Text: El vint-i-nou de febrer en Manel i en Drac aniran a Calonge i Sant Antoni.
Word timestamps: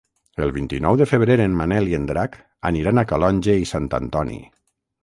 El 0.45 0.53
vint-i-nou 0.55 0.97
de 1.01 1.07
febrer 1.11 1.35
en 1.45 1.59
Manel 1.59 1.91
i 1.91 1.95
en 1.99 2.09
Drac 2.13 2.41
aniran 2.71 3.05
a 3.05 3.05
Calonge 3.13 3.61
i 3.67 3.71
Sant 3.75 3.97
Antoni. 4.01 4.43